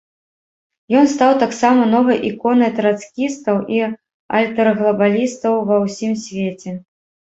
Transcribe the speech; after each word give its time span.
Ён 1.01 1.05
стаў 1.15 1.31
таксама 1.43 1.81
новай 1.95 2.17
іконай 2.31 2.71
трацкістаў 2.79 3.55
і 3.75 3.85
альтэрглабалістаў 4.39 5.53
ва 5.69 5.77
ўсім 5.87 6.13
свеце. 6.27 6.71